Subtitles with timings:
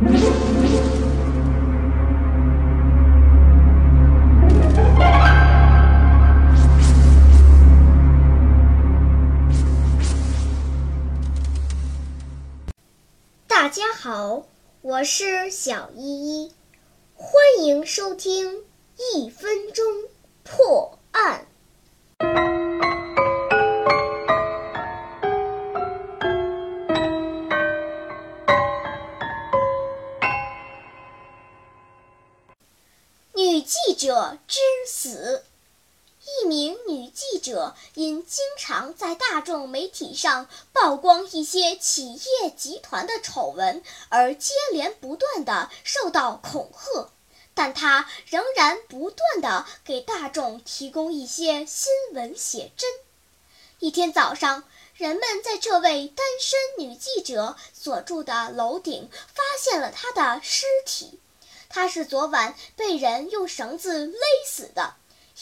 [0.00, 0.08] 大
[13.68, 14.46] 家好，
[14.80, 16.52] 我是小依依，
[17.14, 18.54] 欢迎收听
[18.96, 19.84] 《一分钟
[20.42, 20.99] 破。
[33.70, 35.44] 记者之死。
[36.42, 47.12] 一名女记者因经常在大众媒体上曝光一些企业集团的丑闻，而接连不断的受到恐吓，
[47.54, 52.90] 但她仍然不断的给大众提供一些新闻写真。
[53.78, 54.64] 一天早上，
[54.94, 61.20] 人们在这位单身女记者所住的楼顶发现了她的尸体，
[61.70, 64.96] 她是昨晚被人用绳子勒死的。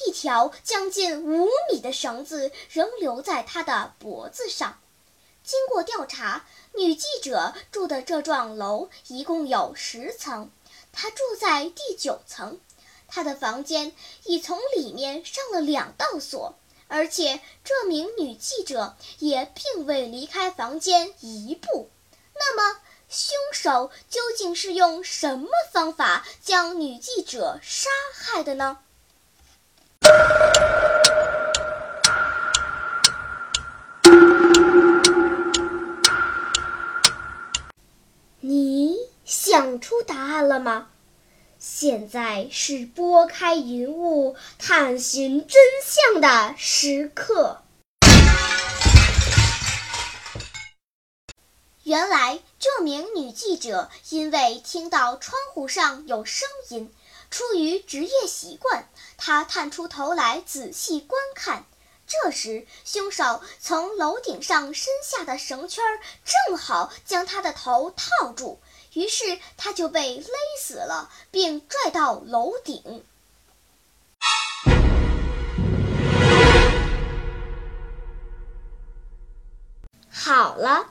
[0.06, 4.78] 一条将近五米的绳子仍留在她的脖子上。
[5.42, 10.50] 经过调查，女记者住的这幢楼一共有十层，
[10.92, 12.60] 她住在第九层。
[13.08, 13.92] 她的房间
[14.24, 16.54] 已从里面上了两道锁，
[16.86, 21.88] 而且这名女记者也并未离开房间一步。
[22.34, 28.78] 那么，凶手究竟是用什么方法将女记者杀害的呢？
[38.40, 40.88] 你想出答案了吗？
[41.58, 47.62] 现在是拨开云雾探寻真相的时刻。
[51.88, 56.92] 原来，这名女记者因为听到窗户上有声音。
[57.30, 61.64] 出于职业习惯，她探出头来仔细观看。
[62.06, 65.82] 这时，凶手从楼顶上伸下的绳圈
[66.26, 68.60] 正好将她的头套住，
[68.92, 70.28] 于是她就被勒
[70.60, 73.02] 死了，并拽到楼顶。
[80.10, 80.90] 好了，